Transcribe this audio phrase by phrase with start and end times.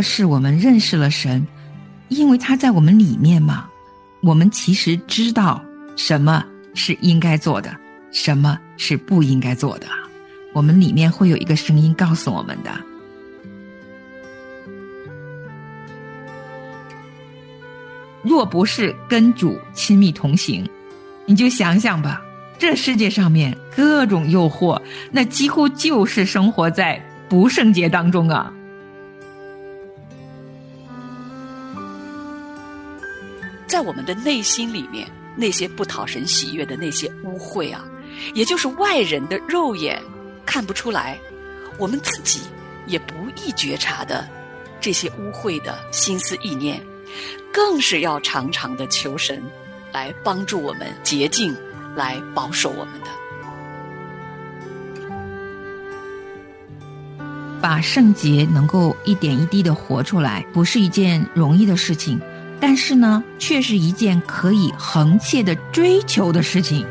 [0.00, 1.46] 是我们认识了神，
[2.08, 3.66] 因为他在我们里面嘛。
[4.22, 5.64] 我们其实知道
[5.96, 6.44] 什么
[6.74, 7.74] 是应该做的，
[8.12, 9.86] 什么是不应该做的。
[10.52, 12.70] 我们里面会有一个声音告诉我们的。
[18.22, 20.68] 若不是跟主亲密同行，
[21.24, 22.22] 你就想想吧，
[22.58, 24.78] 这世界上面各种诱惑，
[25.10, 28.52] 那几乎就是生活在不圣洁当中啊。
[33.80, 37.82] 在我们的内心里面，那些不讨神喜悦的那些污秽啊，
[38.34, 39.98] 也就是外人的肉眼
[40.44, 41.18] 看不出来，
[41.78, 42.40] 我们自己
[42.86, 44.28] 也不易觉察的
[44.82, 46.78] 这些污秽的心思意念，
[47.50, 49.42] 更是要常常的求神
[49.94, 51.56] 来帮助我们洁净，
[51.96, 53.06] 来保守我们的。
[57.62, 62.20] 把圣洁能够一点一滴的活出来，不是一件容易的事情。
[62.60, 66.86] 但是呢，却是一件可以横切的追求的事情。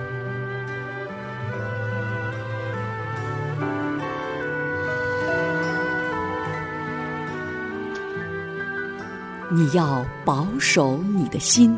[9.51, 11.75] 你要保守你的心，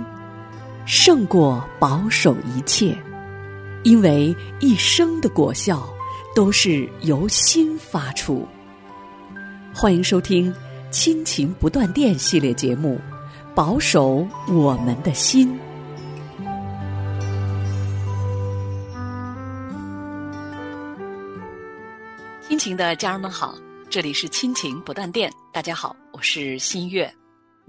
[0.86, 2.97] 胜过保守一切，
[3.84, 5.88] 因为一生的果效
[6.36, 8.47] 都是由心发出。
[9.73, 10.52] 欢迎收听
[10.89, 13.00] 《亲情不断电》系列节目。
[13.54, 15.60] 保守我们的心，
[22.48, 23.54] 亲情的家人们好，
[23.90, 25.30] 这里是亲情不断电。
[25.52, 27.14] 大家好，我是新月。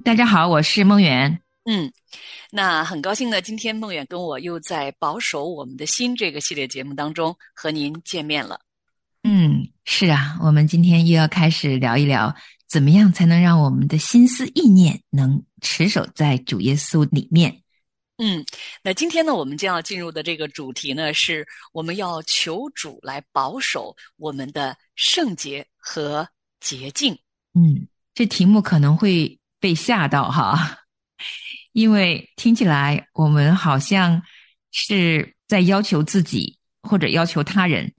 [0.04, 1.40] 大家好，我是梦圆。
[1.64, 1.92] 嗯，
[2.52, 8.60] 那很高兴呢，今天梦远跟我又在保守我们的心这个系列节目当中和您见面了。
[9.24, 12.32] 嗯，是啊，我们今天又要开始聊一聊。
[12.72, 17.62] 怎么样才能让我们的心思意念能持守在主耶稣里面？
[18.16, 18.42] 嗯，
[18.82, 26.26] 那今天呢，我们将要进入的这个主题呢，是我们要求主来保守我们的圣洁和
[26.60, 27.12] 洁净。
[27.52, 30.78] 嗯，这题目可能会被吓到哈，
[31.72, 34.22] 因为听起来我们好像
[34.70, 37.92] 是在要求自己或者要求他人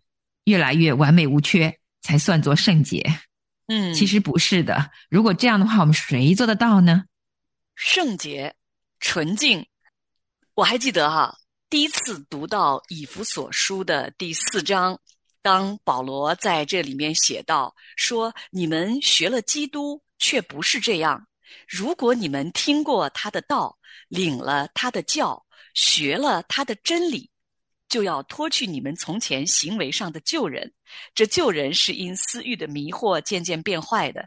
[0.45, 3.05] 越来越完美无缺才算作圣洁。
[3.67, 4.91] 嗯，其实不是的。
[5.09, 7.05] 如果这样的话，我们谁做得到呢？
[7.75, 8.53] 圣洁、
[8.99, 9.65] 纯净。
[10.53, 11.37] 我还记得哈，
[11.69, 14.99] 第一次读到以弗所书的第四章，
[15.41, 21.27] 当保罗在这里面写道说：“你们学了基督，却不是这样。
[21.67, 23.77] 如果你们听过他的道，
[24.09, 25.43] 领了他的教，
[25.73, 27.31] 学了他的真理。”
[27.89, 30.73] 就要脱去你们从前行为上的旧人，
[31.13, 34.23] 这旧人是因私欲的迷惑渐渐变坏的；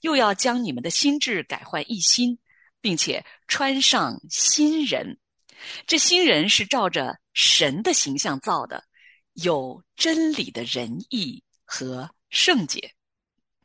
[0.00, 2.38] 又要将你们的心智改换一新，
[2.80, 5.18] 并且穿上新人。
[5.86, 8.82] 这新人是照着神的形象造的，
[9.34, 12.92] 有真理的仁义和圣洁。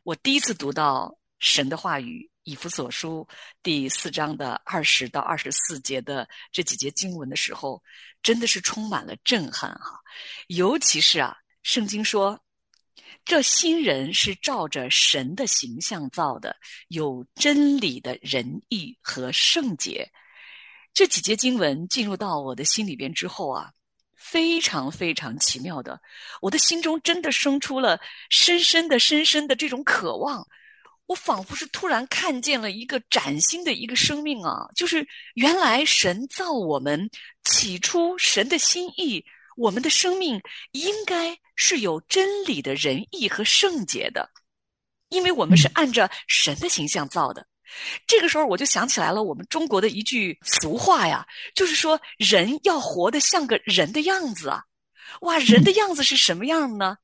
[0.03, 2.29] 我第一次读到神的话语。
[2.45, 3.28] 以弗所书
[3.63, 7.81] 第四章的二十到二十四节的这几节经文的时候，
[8.22, 10.00] 真的是充满了震撼哈！
[10.47, 12.39] 尤其是啊，圣经说，
[13.25, 16.56] 这新人是照着神的形象造的，
[16.89, 20.07] 有真理的仁义和圣洁。
[20.94, 23.72] 这几节经文进入到我的心里边之后啊，
[24.16, 26.00] 非常非常奇妙的，
[26.44, 30.47] 我的心中真的生出了深深的、深深的这种渴望。
[31.08, 34.68] 我仿佛是突然看见了一个崭新的一个生命啊！
[34.76, 37.10] 就是原来神造我们，
[37.44, 39.24] 起初神的心意，
[39.56, 44.32] 我们的生命应该是有真理的仁义和圣洁的，
[45.10, 47.46] 因为我们是按着神的形象造的。
[48.08, 54.63] 这个时候我就想起来了，我们中国的一句俗话呀，就是说人要活得像个人的样子啊！
[55.22, 56.98] 哇，人的样子是什么样呢？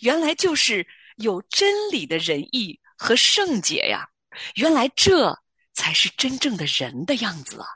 [0.00, 0.86] 原来就是
[1.16, 2.78] 有真理的仁义。
[2.96, 4.08] 和圣洁呀，
[4.54, 5.38] 原来这
[5.74, 7.66] 才是真正的人的样子啊！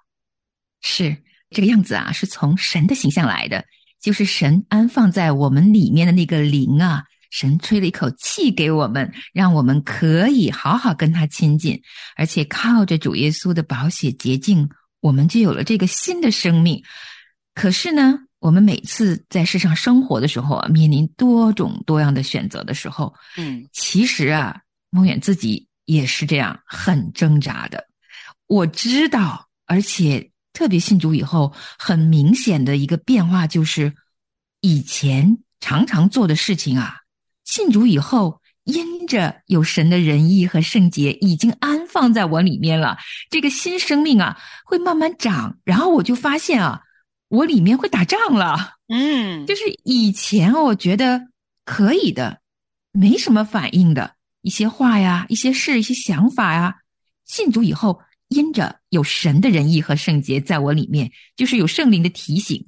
[0.81, 1.17] 是
[1.51, 3.65] 这个样子啊，是从神的形象来的，
[4.01, 11.83] 就是神安放在我们里面的那个灵啊，神吹了一口气给我们，让我们可以好好跟他亲近，
[12.17, 14.69] 而且靠着主耶稣的宝血洁净，
[15.01, 16.83] 我们就有了这个新的生命。
[17.55, 24.63] 可是呢，我们每次在世上生活的时候啊，面临多种多样的选择的时候，嗯，其实啊。
[24.91, 27.87] 梦远自己也是这样，很挣扎的。
[28.47, 33.95] 我知道，而且特别信主以后，很明显的一个变化就是，
[34.61, 36.97] 以前常常做的事情啊，
[37.45, 42.99] 信主以后因着有神的仁义和圣洁已经安放在我里面了，
[43.31, 46.83] 这个新生命啊会慢慢长，然后我就发现啊，
[47.29, 48.75] 我里面会打仗了。
[48.89, 51.29] 嗯，就是以前我觉得
[51.65, 52.41] 可以的，
[52.93, 56.77] 没什么反应的一些话呀、一些事、一些想法呀，
[57.25, 62.67] 信主以后，因着有神的仁义和圣洁在我里面，就是有圣灵的提醒，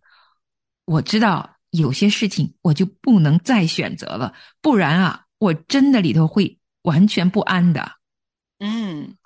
[0.84, 5.24] 我知道有些事情我就不能再选择了，不然啊。
[5.38, 7.94] 我真的里头会完全不安的，
[8.60, 9.16] 嗯，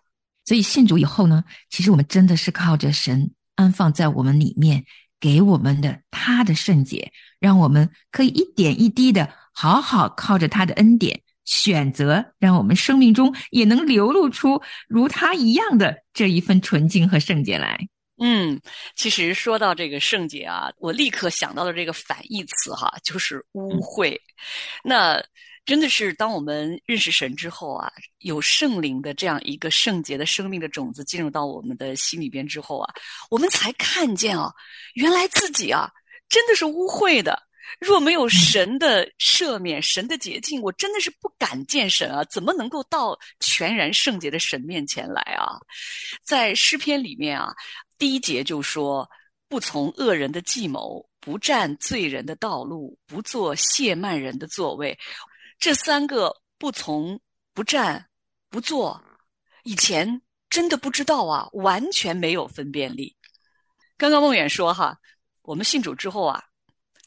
[0.46, 4.87] 所以信主以后呢，其实我们真的是靠着神安放在我们里面
[5.20, 17.78] 给我们的他的圣洁，让我们可以一点一滴的好好靠着他的恩典选择，让我们生命中也能流露出如他一样的这一份纯净和圣洁来。
[18.22, 18.60] 嗯，
[18.94, 24.14] 其实说到这个圣洁啊，我立刻想到的这个反义词哈，就是污秽。
[24.84, 25.25] 那。
[25.66, 32.94] 真的是，当我们认识神之后啊，有圣灵的这样一个圣洁的生命的种子进入到我们的心里边之后啊，
[33.31, 34.52] 我们才看见啊，
[34.94, 35.90] 原来自己啊
[36.28, 37.45] 真的是污秽的。
[37.79, 42.25] 若没有神的赦免、神的洁净，我真的是不敢见神啊！
[42.25, 45.59] 怎么能够到全然圣洁的神面前来啊？
[46.25, 47.55] 在诗篇里面啊，
[47.99, 49.09] 第一节就说
[49.49, 54.99] ：“不从恶人的计谋，不占罪人的道路，不做亵慢人的座位。”
[55.59, 57.21] 这三个不从、
[57.53, 58.07] 不占、
[58.51, 59.03] 不做，
[59.65, 60.21] 以前
[60.51, 63.17] 真的不知道啊，完全没有分辨力。
[63.97, 64.99] 刚刚梦远说哈，
[65.43, 66.45] 我们信主之后啊，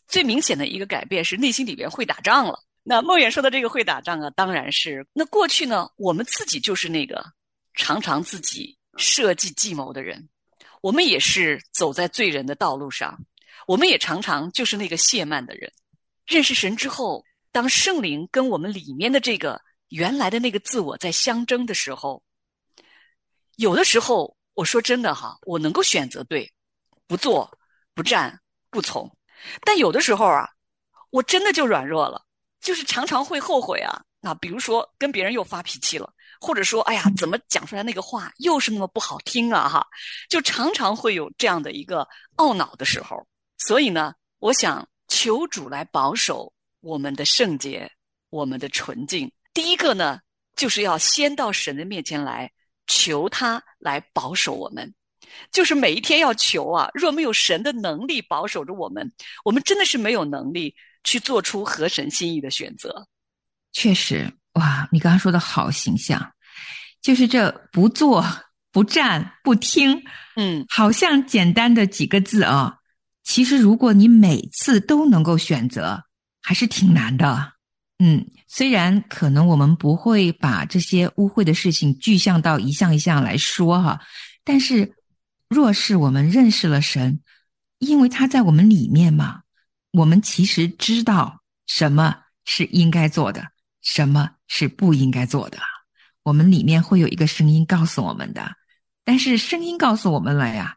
[0.10, 2.62] 最明显的一个改变是内心里边会打仗了。
[2.84, 7.24] 那梦远说的这个会打仗啊，当然是那过去呢，我们自己就是那个
[7.76, 10.28] 常常自己设计计谋的人，
[10.82, 13.18] 我们也是走在罪人的道路上，
[13.68, 15.72] 我们也常常就是那个懈慢的人。
[16.28, 17.24] 认识神之后。
[17.52, 22.22] 当圣灵跟我们里面的这个原来的那个自我在相争的时候，
[23.56, 26.54] 有的时候我说真的哈，我能够选择对，
[27.08, 27.58] 不做、
[27.96, 28.40] 不战、
[28.70, 29.10] 不从；
[29.62, 30.50] 但有的时候啊，
[31.10, 32.24] 我真的就软弱了，
[32.62, 34.02] 就是常常会后悔啊。
[34.20, 39.88] 那比如说跟别人又发脾气了，或者说哎呀，怎么讲出来那个话又是那么不好听啊哈，
[40.30, 42.08] 就常常会有这样的一个
[42.38, 43.26] 懊恼的时候。
[43.58, 46.52] 所以呢，我想求主来保守。
[46.82, 47.92] 我们的圣洁，
[48.30, 50.22] 我们的纯净，第一个呢，
[50.56, 52.50] 就是要先到神的面前来
[52.88, 54.96] 求他来保守我们，
[55.52, 56.90] 就是每一天要求啊。
[56.94, 59.12] 若没有神的能力保守着我们，
[59.44, 63.08] 我们真的是没有能力去做出合神心意的选择。
[63.72, 66.34] 确实，哇，你刚刚说的好形象，
[67.02, 68.26] 就是这不做、
[68.72, 70.02] 不站、不听，
[70.36, 72.78] 嗯，好像简单的几个字啊，
[73.24, 76.04] 其实如果你每次都能够选择。
[76.42, 77.52] 还是挺难的，
[78.00, 84.00] 嗯，虽然可能我们不会把这些污秽的事情具象到一项一项来说哈，
[84.44, 84.96] 但是
[85.50, 87.20] 若是我们认识了神，
[87.80, 89.42] 因为他在我们里面嘛，
[89.92, 92.16] 我们其实知道什么
[92.46, 93.48] 是应该做的，
[93.82, 95.58] 什么是不应该做的，
[96.24, 98.52] 我们里面会有一个声音告诉我们的，
[99.04, 100.76] 但是声音告诉我们了呀。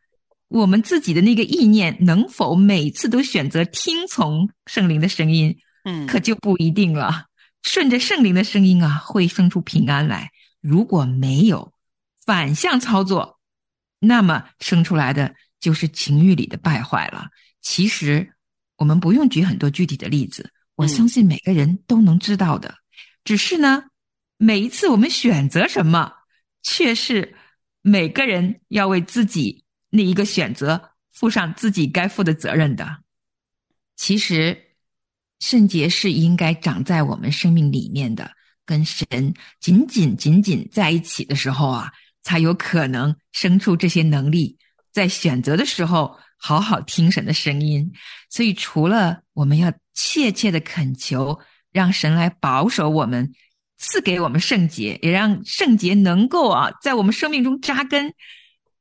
[0.48, 5.56] 我们自己的那个意念能否每次都选择听从圣灵的声音？
[5.84, 7.24] 嗯，可就不一定了。
[7.62, 10.26] 顺着圣灵的声音啊，会生出平安来；
[10.60, 11.72] 如果没有
[12.26, 13.38] 反向操作，
[14.02, 17.28] 那么生出来的就是情欲里的败坏了。
[17.60, 18.34] 其实
[18.76, 22.74] 我们不用举很多具体的例子，我相信每个人都能知道的。
[23.22, 23.84] 只是呢，
[24.36, 26.12] 每一次我们选择什么，
[26.62, 27.36] 却是
[27.80, 29.64] 每个人要为自己。
[29.94, 33.02] 那一个选择，负上自己该负的责任的。
[33.94, 34.58] 其实，
[35.38, 38.32] 圣洁是应该长在我们生命里面的，
[38.64, 39.06] 跟神
[39.60, 41.92] 紧紧紧紧在一起的时候啊，
[42.22, 44.56] 才有可能生出这些能力，
[44.92, 47.92] 在选择的时候好好听神的声音。
[48.30, 51.38] 所以，除了我们要切切的恳求，
[51.72, 53.32] 让神来保守我们，
[53.78, 58.14] 赐给我们圣洁，也让圣洁能够啊，在我们生命中扎根。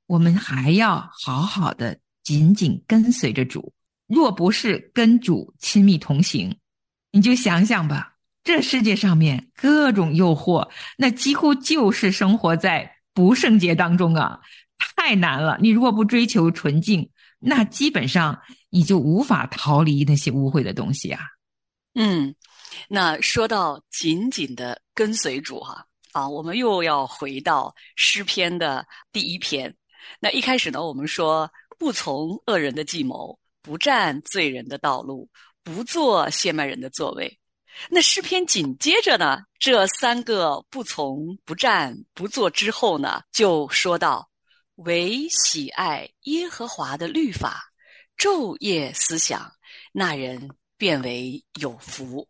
[0.08, 3.74] 我们还要好好的紧紧跟随着主，
[4.08, 6.58] 若不是跟主亲密同行，
[7.12, 14.40] 你就想想吧，这世界上面各种诱惑，那几乎就是生活在不圣洁当中啊，
[14.78, 15.58] 太难了。
[15.62, 21.22] 你如果不追求纯净，那基本上你就无法逃离那些污秽的东西啊。
[21.94, 22.34] 嗯，
[22.88, 29.76] 那说到紧紧的跟随主哈，啊，我们又要回到诗篇的第一篇。
[30.20, 35.30] 那一开始呢，我们说不从恶人的计谋，不占罪人的道路，
[35.64, 37.40] 不做亵慢人的座位。
[37.90, 44.30] 那诗篇紧接着呢，这三个不从、不战、不做之后呢，就说到：
[44.76, 47.64] 唯喜爱耶和华的律法，
[48.18, 49.52] 昼夜思想，
[49.92, 52.28] 那人变为有福。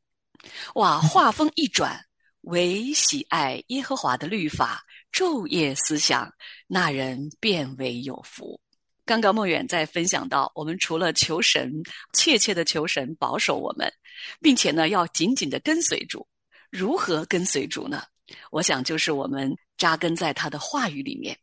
[0.76, 2.04] 哇，话锋一转，
[2.42, 6.34] 唯喜爱耶和华的律法，昼夜思想，
[6.68, 8.60] 那人变为有福。
[9.04, 11.72] 刚刚梦远在分享到，我们除了求神，
[12.14, 13.92] 切切的求神保守我们，
[14.40, 16.28] 并且呢，要紧紧的跟随主。
[16.70, 18.04] 如何跟随主呢？
[18.50, 21.38] 我想就是我们扎根在他的话语里面，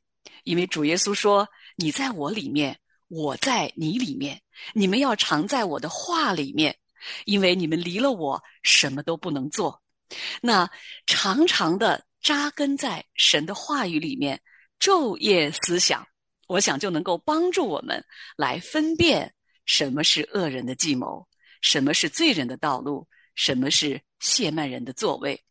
[0.45, 4.41] 因为主耶稣说：“你在我里面，我在你里面，
[4.73, 6.75] 你们要常在我的话里面，
[7.27, 9.83] 因为你们离了我，什么都不能做。”
[10.41, 10.71] 那
[11.07, 14.41] 常常的扎根在神的话语里面，
[14.81, 16.07] 昼夜思想。
[16.47, 18.03] 我想就能够帮助我们
[18.35, 19.31] 来分辨
[19.67, 21.29] 什么是恶人的计谋，
[21.61, 25.43] 什么是罪人的道路，什么是亵慢人的座位，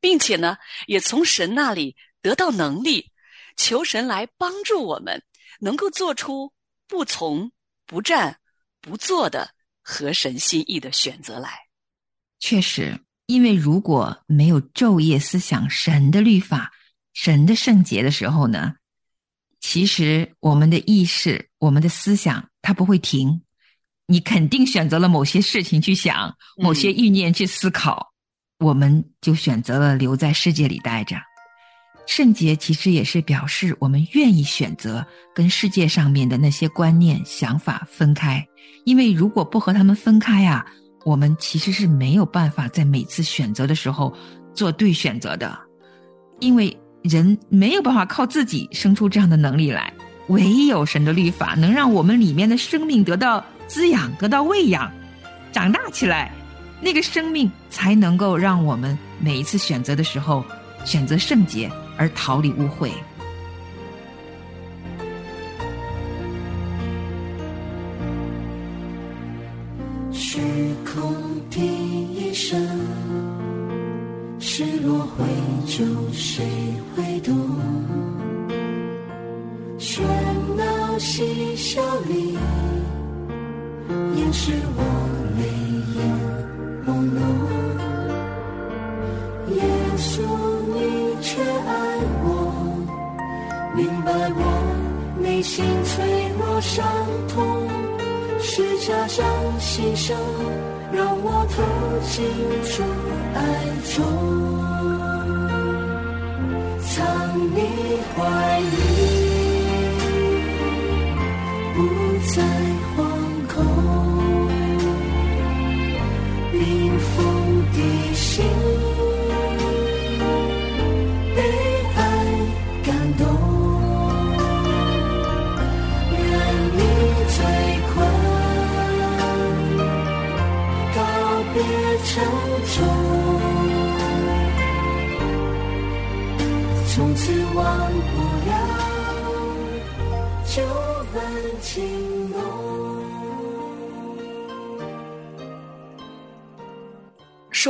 [0.00, 3.10] 并且呢，也从神那里得到能力，
[3.56, 5.22] 求神来帮助我们，
[5.60, 6.52] 能够做出
[6.86, 7.50] 不从、
[7.86, 8.38] 不战、
[8.80, 9.50] 不做的
[9.82, 11.50] 合神心意的选择来。
[12.38, 16.72] 确实，因为如果没有昼夜思想神的律法、
[17.12, 18.74] 神的圣洁的时候呢？
[19.58, 23.42] 其实，我们的意识、我们的思想，它不会停。
[24.06, 28.12] 你肯定选择了某些事情去想，某些意念去思考，
[28.58, 31.16] 我们就选择了留在世界里待着。
[32.06, 38.46] 圣洁其实也是表示我们愿意选择跟世界上面的那些观念、想法分开。
[38.84, 40.64] 因为如果不和他们分开啊，
[41.04, 44.14] 我们其实是没有办法在每次选择的时候
[44.54, 45.58] 做对选择的，
[46.40, 46.76] 因为。
[47.02, 49.94] 人没有办法靠自己生出这样的能力来，
[50.26, 54.90] 唯有神的律法能让我们里面的生命得到滋养、得到喂养、
[55.52, 56.32] 长大起来，
[56.80, 60.44] 那个生命才能够让我们每一次选择的时候
[60.84, 62.90] 选择圣洁而逃离污秽。
[108.14, 108.85] 你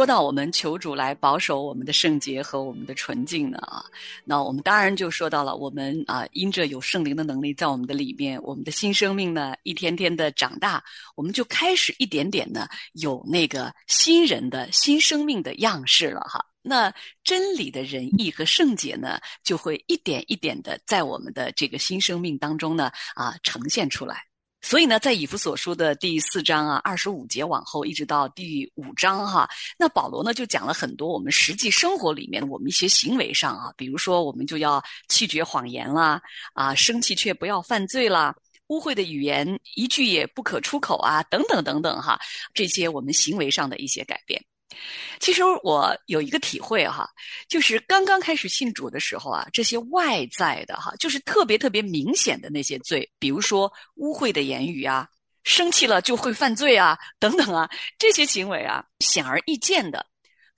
[0.07, 3.85] 到我们求主来保守我们的圣洁和我们的纯净呢啊，
[4.25, 10.83] 那我们当然就说到了我们啊，因着有圣灵的能力在我们的里面，我们的新生命呢一天天的长大，
[11.17, 16.45] 我们就开始一点点的有那个新人的新生命的样式了哈。
[16.63, 24.25] 那真理的仁义和圣洁呢，就会一点一点的在我们的这个新生命当中呢啊呈现出来。
[24.67, 36.21] 所以呢，在以弗所书的第四章啊，二十五节往后，一直到第五章哈，那保罗呢就讲了很多我们实际生活里面我们一些行为上啊，比如说我们就要弃绝谎言啦，
[36.53, 38.35] 啊，生气却不要犯罪啦，
[38.67, 39.47] 污秽的语言
[39.77, 42.19] 一句也不可出口啊，等等等等哈，
[42.53, 44.45] 这些我们行为上的一些改变。
[45.21, 47.09] 其实我有一个体会哈，
[47.49, 55.09] 就是刚刚开始信主的时候啊，这些外在的哈，就是特别特别明显的那些罪，比如说污秽的言语啊，
[55.45, 60.05] 生气了就会犯罪啊，等等啊，这些行为啊，显而易见的，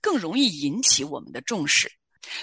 [0.01, 1.89] 更容易引起我们的重视。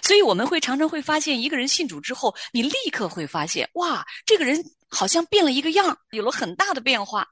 [0.03, 7.29] 所以我们会常常会发现，一个人信主之后，你立刻会发现，哇，这个人好像变了一个样，有了很大的变化。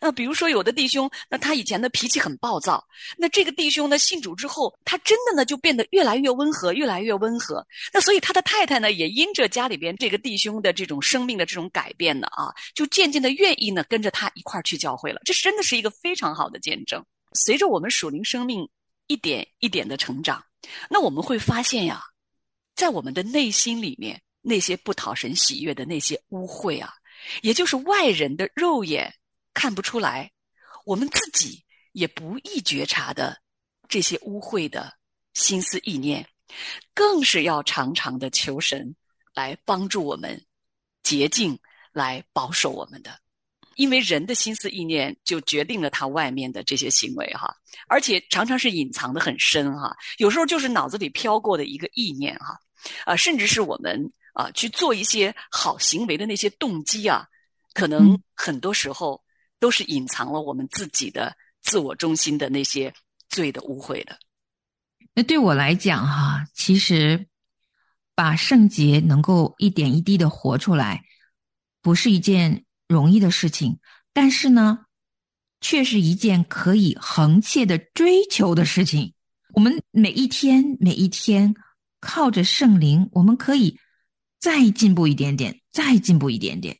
[0.00, 2.82] 那比如说，有的弟兄，那他以前的脾气很暴躁，
[3.18, 7.66] 那这个弟兄呢，信主之后，他真的呢就变得越来越温和，越来越温和。
[7.92, 15.20] 那所以他的太太呢，也因着家里边这个弟兄的这种生命的这种改变呢，啊，就渐渐的愿意呢跟着他一块儿去教会了。
[15.24, 17.04] 这真的是一个非常好的见证。
[17.34, 18.66] 随着我们属灵生命
[19.08, 20.42] 一点一点的成长，
[20.88, 22.02] 那我们会发现呀，
[22.74, 26.94] 在我们的内心里面，那些不讨神喜悦的那些污秽啊，
[27.42, 29.12] 也就是外人的肉眼
[29.56, 30.30] 看不出来，
[30.84, 33.40] 我们自己也不易觉察的
[33.88, 34.92] 这些污秽的
[35.32, 36.28] 心思意念，
[36.92, 38.94] 更是要常常的求神
[39.32, 40.44] 来帮助我们
[41.02, 41.58] 洁净，
[41.94, 43.18] 来保守我们的。
[43.76, 47.54] 因为人的心思意念就决定了他外面的这些行为哈，
[47.88, 52.58] 而且常常是隐藏的很深哈，有时候就是脑子里飘过的一个意念哈，
[53.06, 57.26] 啊，甚至是我们啊去做一些好行为的那些动机啊，
[57.72, 59.22] 可能很多时候
[59.58, 62.92] 都是隐藏了我们自己的自我中心的那些
[63.28, 64.18] 罪的污秽的。
[65.14, 67.26] 那对我来讲哈，其实
[68.14, 71.04] 把圣洁能够一点一滴的活出来，
[71.80, 72.62] 不是一件。
[72.88, 73.80] 容易的事情，
[74.12, 74.86] 但是呢，
[75.60, 79.12] 却是一件可以横切的追求的事情。
[79.54, 81.52] 我们每一天每一天
[81.98, 83.80] 靠着圣灵，我们可以
[84.38, 86.78] 再进步一点点，再进步一点点。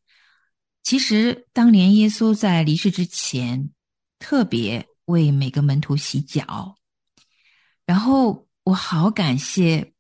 [0.87, 3.71] 其实，当年耶稣在离世之前，
[4.21, 6.77] 特别为每个门徒洗脚，
[7.85, 9.93] 然后我好感谢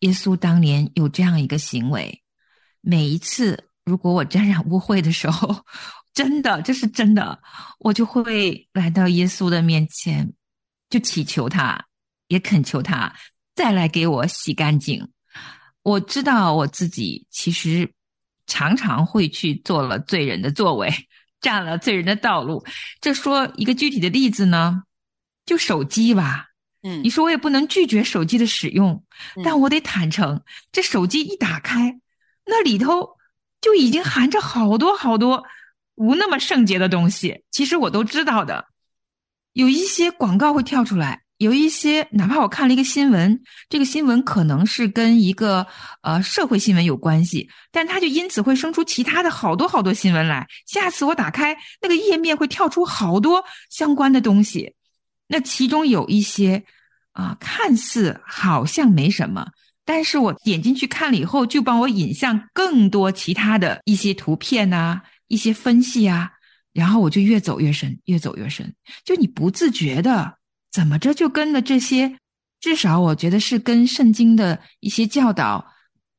[0.00, 2.20] 耶稣当年有这样一个行为，
[2.80, 3.68] 每一次。
[3.84, 5.64] 如果我沾染污秽的时候，
[6.12, 7.40] 真的这是真的，
[7.78, 10.32] 我就会来到耶稣的面前，
[10.90, 11.86] 就祈求他，
[12.26, 13.14] 也恳求他
[13.54, 15.08] 再来给我洗干净。
[15.84, 17.92] 我知道我自己其实
[18.46, 20.90] 常常会去做了罪人的作为，
[21.40, 22.64] 占了罪人的道路。
[23.00, 24.82] 这说一个具体的例子呢，
[25.46, 26.48] 就手机吧。
[26.82, 29.04] 嗯，你说我也不能拒绝手机的使用，
[29.44, 32.00] 但我得坦诚，这手机一打开，
[32.46, 33.16] 那里头。
[33.62, 35.44] 就已经含着好多好多
[35.94, 38.66] 无那么圣洁的东西，其实我都知道的。
[39.52, 45.66] 有一些广告会跳出来，有一些哪怕我看了一个新闻，这个新闻可能是跟一个
[46.02, 50.46] 呃社会新闻有关系，但它就因此会生出其他的好多好多新闻来。
[50.68, 54.76] 下次我打开那个页面，会跳出好多相关的东西。
[55.26, 56.62] 那其中有一些
[57.10, 59.48] 啊，看似好像没什么。
[59.84, 66.30] 但是我点进去看了以后，就帮我引向更多其他的一些图片呐，一些分析啊，
[66.72, 68.72] 然后我就越走越深，越走越深。
[69.04, 70.38] 就你不自觉的，
[70.72, 72.18] 怎么着就跟了这些，
[72.58, 75.72] 至少我觉得是跟圣经的一些教导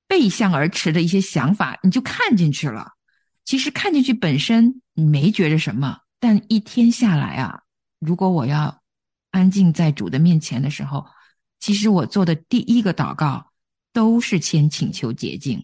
[0.07, 2.93] 背向而驰的一些想法，你就看进去了。
[3.43, 7.63] 其实看进去本身你没觉着什么，但一天下来啊，
[7.99, 8.81] 如果我要
[9.31, 11.05] 安静在主的面前的时候，
[11.59, 13.49] 其实我做的第一个祷告。
[13.95, 15.63] 都是先请求洁净，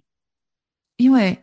[0.97, 1.41] 因为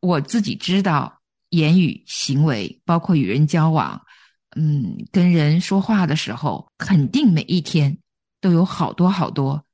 [0.00, 4.04] 我自己知道言语行为，包括与人交往，
[4.58, 7.96] 嗯，跟人说话的时候，肯定每一天
[8.40, 9.64] 都有好多好多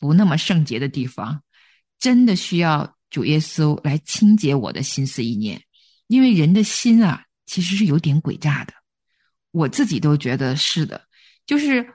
[0.00, 1.40] 不那么圣洁的地方，
[2.00, 5.62] 真的需要主耶稣来清洁我的心思意念，
[6.08, 8.72] 因为人的心啊，其实是有点诡诈的，
[9.52, 11.06] 我自己都觉得是的，
[11.46, 11.86] 就是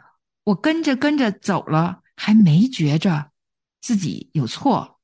[0.46, 3.30] 我跟着跟着走了，还没觉着。
[3.82, 5.00] 自己有错，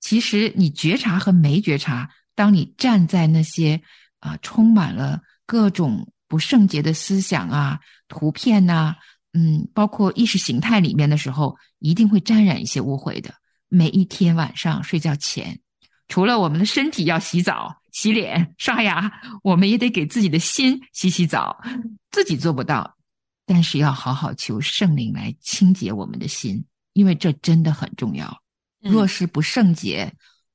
[0.00, 3.82] 其实你觉察和没觉察，当你站在那些
[4.20, 8.96] 啊充满了各种不圣洁的思想啊、图片呐，
[9.34, 13.34] 嗯，包括意识形态里面的时候，一定会沾染一些污秽的。
[13.68, 15.60] 每一天晚上睡觉前，
[16.08, 21.62] 除了我们的身体要洗澡、洗脸、刷牙，我们也得给自己的心洗洗澡。
[22.10, 22.96] 自己做不到，
[23.44, 26.64] 但是要好好求圣灵来清洁我们的心。
[26.94, 28.42] 因为这真的很重要。
[28.80, 30.10] 若是不圣洁，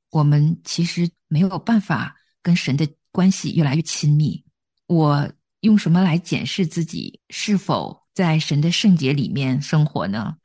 [0.10, 4.44] 我们其实没有办法跟神的关系越来越亲密。
[4.88, 10.36] 我用什么来检视自己是否在神的圣洁里面生活呢？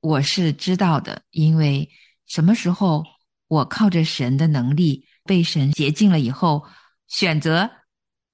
[0.00, 1.88] 我是知道的，因为
[2.26, 3.04] 什么时候
[3.48, 6.64] 我靠着神的能力被神洁净了以后，
[7.08, 7.70] 选择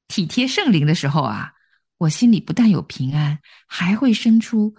[0.08, 1.52] 体贴圣灵的时候啊，
[1.98, 4.74] 我心里不但有平安，还会生出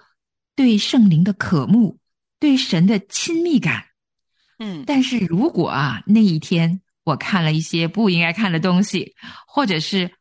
[0.56, 1.98] 对圣灵的渴慕。
[2.42, 3.86] 对神的亲密感，
[4.58, 9.14] 嗯，但是如果啊那一天我看了一些不应该看的东西，
[9.46, 10.12] 或者是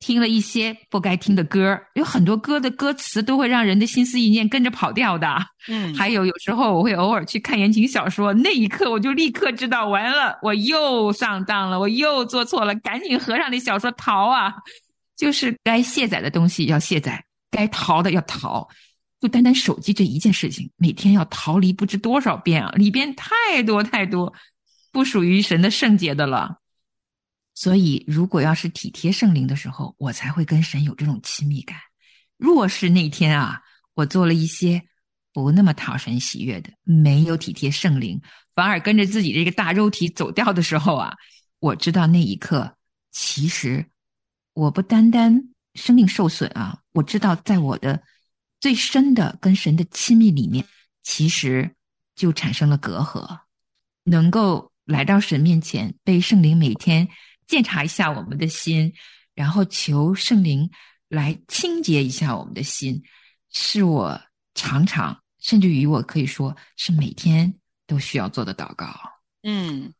[0.00, 5.26] 听了一些不该听的歌，有很多歌的歌词都会让人的心思意念跟着跑掉的，
[5.68, 14.52] 嗯，还有有时候我会偶尔去看言情小说，那一刻我就立刻知道完了，我又上当了，我又做错了，赶紧合上那小说逃啊！
[15.16, 18.68] 就是该卸载的东西要卸载，该逃的要逃。
[19.20, 22.70] 就单单手机这一件事情，每天要逃离不知多少遍啊！
[22.72, 24.30] 里边太多太多
[24.92, 26.58] 不属于神的圣洁的了。
[27.54, 31.78] 所以，如果要是体贴圣灵的时候，我才会跟神有这种亲密感。
[32.36, 33.62] 若是那天啊，
[33.94, 34.82] 我做了一些
[35.32, 38.20] 不那么讨神喜悦的，没有体贴圣灵，
[38.54, 41.14] 反而跟着自己这个大肉体走掉的时候啊，
[41.60, 42.76] 我知道那一刻，
[43.12, 43.86] 其实
[44.52, 48.02] 我不单单生命受损啊，我知道在我的
[48.60, 50.66] 最深的跟神的亲密里面，
[51.04, 51.72] 其实
[52.16, 53.38] 就产生了隔阂，
[54.02, 57.08] 能够来到神面前，被圣灵每天
[57.46, 58.92] 检查一下我们的心，
[59.34, 60.70] 然后求圣灵。
[61.10, 63.00] 来清洁一下我们的心，
[63.52, 64.20] 是我
[64.54, 67.54] 常常甚至于我可以说是每天
[67.86, 68.92] 都需要做的祷告。
[69.44, 69.92] 嗯，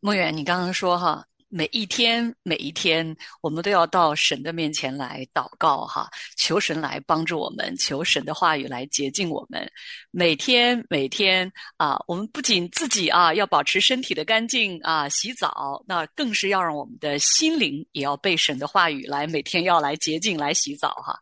[0.00, 1.24] 梦远，你刚刚说哈。
[1.56, 9.70] 每一天，每一天，我们都要到神的面前来祷告，哈，求神来帮助我们，求神的话语来洁净我们。
[10.10, 21.16] 每天，每天啊，我们不仅自己啊要保持身体的干净啊，洗澡，那更是要让我们的心灵也要被神的话语来每天要来洁净，来洗澡，哈。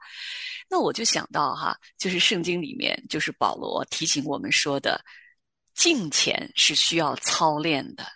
[0.66, 4.98] 那我就想到哈，就是圣经里面，就是保罗提醒我们说的，
[5.74, 8.06] 敬虔是需要操练的。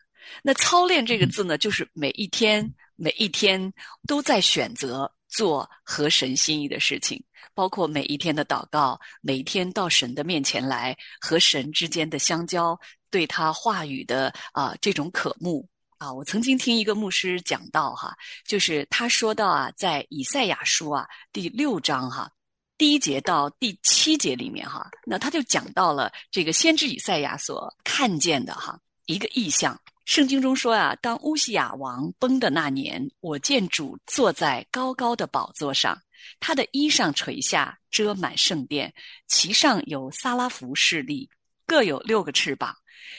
[0.42, 3.72] 那操练这个字呢，就是每一天每一天
[4.06, 7.22] 都在选择做合神心意的事情，
[7.54, 12.78] 包括每一天的祷告，每一天到神的面前来和神之间的相交，
[13.10, 16.12] 对他话语的啊这种渴慕啊。
[16.12, 22.30] 我曾经听一个牧师讲到哈，就是他说到啊，在以赛亚书啊第六章哈
[22.78, 29.78] 第一节到第七节里面哈，那他就讲到了这个先知以赛亚所看见的哈一个意象。
[30.06, 36.00] 圣经中说啊，当乌西雅王崩的那年，我见主坐在高高的宝座上，
[36.38, 38.94] 他的衣裳垂下，遮满圣殿，
[39.26, 41.28] 其上有撒拉弗势力，
[41.66, 42.72] 各有六个翅膀，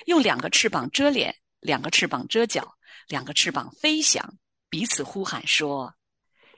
[0.05, 2.75] 用两个翅膀遮脸，两个翅膀遮脚，
[3.09, 4.37] 两个翅膀飞翔，
[4.69, 5.93] 彼此呼喊说：“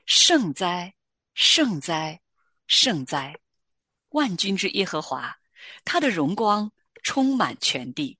[0.06, 0.94] 圣哉，
[1.34, 2.20] 圣哉，
[2.68, 3.36] 圣哉！
[4.10, 5.36] 万军之耶和华，
[5.84, 6.70] 他的荣光
[7.02, 8.16] 充满全地。”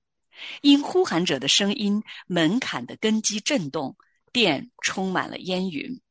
[0.61, 3.95] 因呼喊者的声音，门槛的根基震动，
[4.31, 6.01] 殿充满了烟云。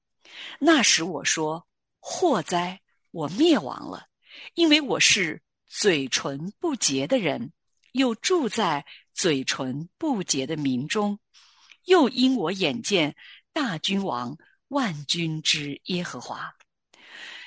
[0.59, 1.67] 那时我说
[1.99, 4.07] ：“祸哉，我灭亡了，
[4.55, 7.53] 因为我是嘴唇不洁的人，
[7.93, 11.19] 又住在嘴唇不洁的民中。
[11.87, 13.17] 又因我眼见
[13.53, 14.37] 大君王
[14.69, 16.55] 万军之耶和华，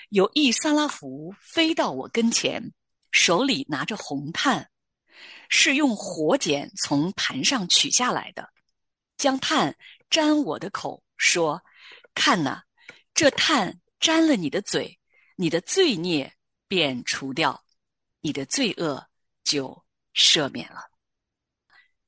[0.09, 2.73] 有一撒拉弗飞到我跟前，
[3.11, 4.69] 手里拿着红炭。”
[5.55, 8.51] 是用火剪从盘上取下来的，
[9.17, 9.77] 将炭
[10.09, 11.63] 沾我的口，说
[12.15, 12.63] ：“看呐，
[13.13, 14.99] 这炭沾了你的嘴，
[15.35, 16.33] 你的罪孽
[16.67, 17.63] 便除掉，
[18.19, 19.07] 你的罪恶
[19.43, 19.85] 就
[20.15, 20.89] 赦免了。”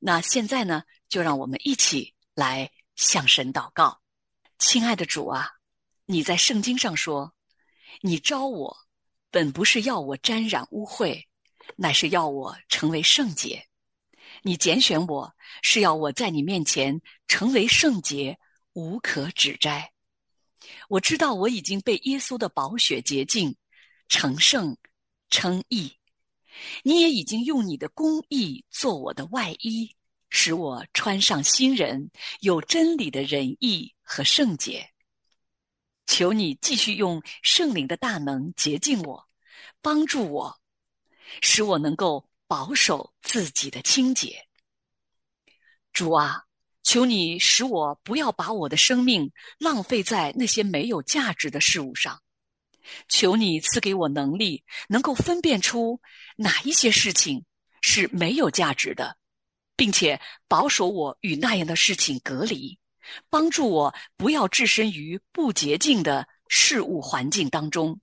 [0.02, 4.02] 那现在呢，就让我们一起来向神祷告，
[4.58, 5.52] 亲爱的主啊，
[6.06, 7.36] 你在圣经上说
[8.02, 8.76] ：“你招我，
[9.30, 11.24] 本不是要我沾染污秽。”
[11.76, 13.68] 乃是要我成为圣洁，
[14.44, 18.38] 你拣选我是要我在你面前成为圣洁，
[18.74, 19.92] 无可指摘。
[20.90, 23.56] 我知道我已经被耶稣的宝血洁净，
[24.08, 24.78] 成圣
[25.30, 25.98] 称义。
[26.84, 29.96] 你也已经用你的公义做我的外衣，
[30.30, 34.90] 使我穿上新人，有真理的仁义和圣洁。
[36.08, 39.28] 求你继续用圣灵的大能洁净我，
[39.82, 40.60] 帮助我。
[41.42, 44.48] 使我能够保守自己的清洁，
[45.94, 46.44] 主啊，
[46.84, 52.22] 求你使我不要把我的生命浪费在那些没有价值的事物上。
[53.08, 56.00] 求你赐给我能力，能够分辨出
[56.36, 57.44] 哪一些事情
[57.82, 59.18] 是没有价值的，
[59.76, 62.78] 并且保守我与那样的事情隔离，
[63.28, 68.00] 帮助我不要置身于不洁净的事物环境当中。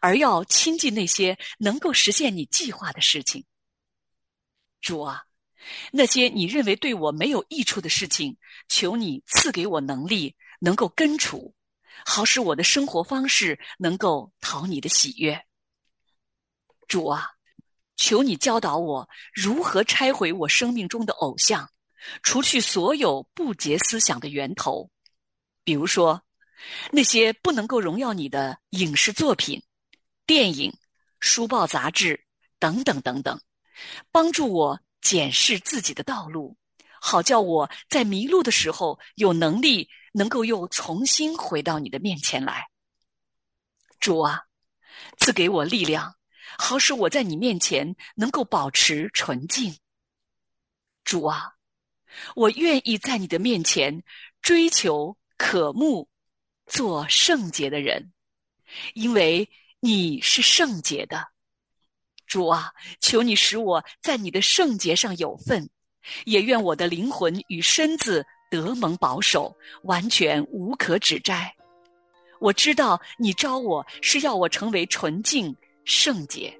[0.00, 3.44] 而要亲近那些能够实现你计划的事情，
[4.80, 5.24] 主啊，
[5.92, 8.36] 那些你认为对我没有益处的事情，
[8.68, 11.54] 求你赐给我能力，能够根除，
[12.04, 15.44] 好使我的生活方式能够讨你的喜悦。
[16.86, 17.32] 主啊，
[17.96, 21.70] 求你教导我如何拆毁我生命中的偶像，
[22.22, 24.90] 除去所有不洁思想的源头，
[25.64, 26.22] 比如说。
[26.90, 29.62] 那些不能够荣耀你的影视作品、
[30.26, 30.72] 电影、
[31.20, 32.24] 书报、杂志
[32.58, 33.40] 等等等等，
[34.10, 36.56] 帮助我检视自己的道路，
[37.00, 42.68] 好叫我在迷路的时候有能力能够又重新回到你的面前来。
[44.00, 44.42] 主啊，
[45.18, 46.16] 赐给我力量，
[46.58, 49.76] 好使我在你面前能够保持纯净。
[51.04, 51.52] 主啊，
[52.34, 54.02] 我愿意在你的面前
[54.42, 56.08] 追求渴慕。
[56.68, 58.12] 做圣洁的人，
[58.94, 59.48] 因为
[59.80, 61.26] 你是圣洁的。
[62.26, 65.68] 主啊，求你使我在你的圣洁上有份，
[66.26, 71.54] 也愿我的灵魂与身子得蒙保守，完全无可指摘。
[72.38, 76.54] 我知道你招我是要我成为纯净圣洁。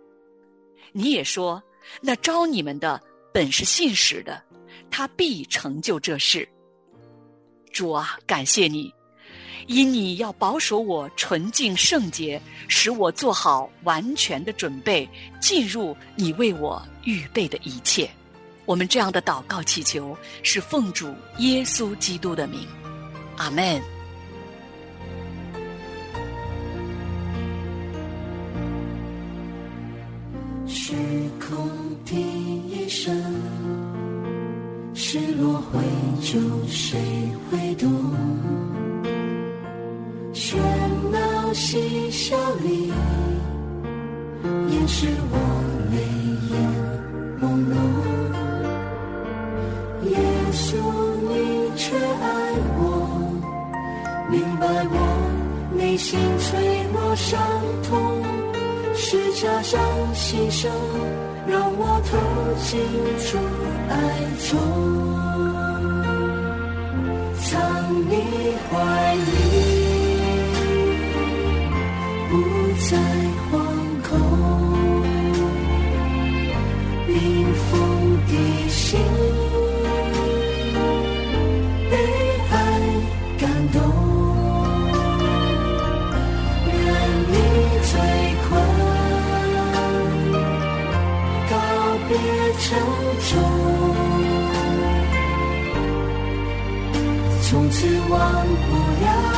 [0.92, 1.62] 你也说，
[2.01, 3.01] 那招你们的
[3.33, 4.42] 本是信实的，
[4.90, 6.49] 他必成就这事。
[7.71, 8.92] 主啊，感谢你，
[9.66, 15.09] 因你要保守我纯净圣洁，使我做好完全的准备，
[15.40, 18.09] 进入你为我预备的一切。
[18.64, 22.66] 我们这样的祷告祈求，是奉主耶稣基督的名，
[23.37, 23.81] 阿门。
[30.66, 30.94] 虚
[31.40, 31.71] 空
[32.05, 32.16] 第
[32.68, 33.14] 一声，
[34.94, 35.81] 失落会
[36.21, 36.99] 救谁
[37.51, 37.88] 会懂？
[41.48, 42.92] 喧闹嬉笑里，
[44.70, 45.34] 掩饰我
[45.90, 45.96] 泪
[46.50, 46.54] 眼
[47.40, 47.74] 朦胧。
[50.11, 50.12] 耶
[50.52, 50.76] 稣，
[51.28, 51.32] 你
[51.74, 52.26] 却爱
[52.76, 52.80] 我，
[54.30, 54.96] 明白我
[55.74, 57.40] 内心脆弱伤
[57.88, 58.22] 痛。
[58.94, 59.80] 是加上
[60.12, 60.68] 牺牲，
[61.46, 62.18] 让我投
[62.62, 62.78] 进
[63.24, 63.38] 出
[63.88, 63.94] 爱
[64.50, 64.58] 中，
[67.40, 67.48] 藏
[68.06, 68.12] 你
[68.70, 69.28] 怀里，
[72.90, 73.53] 在惶
[74.09, 74.11] 恐，
[77.07, 77.14] 冰
[77.55, 77.70] 封
[78.27, 78.33] 的
[78.70, 78.98] 心
[81.90, 81.92] 被
[82.51, 82.55] 爱
[83.38, 83.42] 感
[83.74, 83.77] 动，
[86.64, 86.72] 任
[87.29, 87.33] 你
[87.85, 87.92] 追
[88.48, 88.51] 狂，
[91.51, 91.53] 告
[92.09, 92.11] 别
[92.59, 92.66] 沉
[93.29, 93.31] 重，
[97.42, 97.77] 从此
[98.09, 98.72] 忘不
[99.05, 99.38] 了。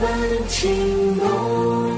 [0.00, 1.89] 问情浓。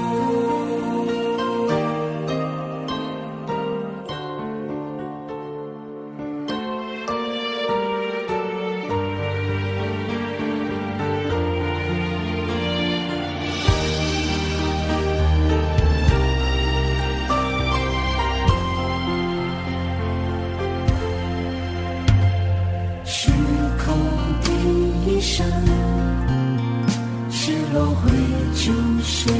[28.23, 28.71] 依旧
[29.03, 29.31] 谁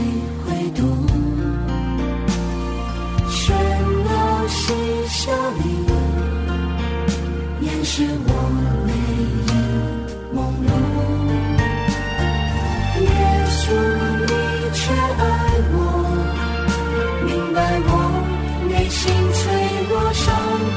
[0.43, 0.82] 会懂
[3.30, 3.56] 全
[4.04, 4.10] 都
[4.50, 4.63] 是
[5.08, 5.32] 笑
[5.63, 5.65] 意
[7.62, 8.30] 掩饰我
[8.88, 8.91] 泪
[9.48, 9.52] 眼
[10.36, 10.69] 朦胧
[13.00, 13.08] 耶
[13.48, 13.62] 稣
[14.28, 14.32] 你
[14.74, 15.22] 却爱
[15.72, 15.76] 我
[17.26, 17.89] 明白我
[18.67, 19.02] 内心
[19.34, 19.41] 脆
[19.89, 20.26] 弱伤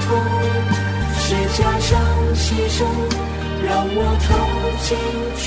[0.03, 0.07] 痛
[1.19, 1.25] 是
[1.61, 1.91] 假象
[2.35, 2.79] 牺牲
[3.65, 4.29] 让我痛
[4.83, 4.89] 进
[5.43, 5.47] 主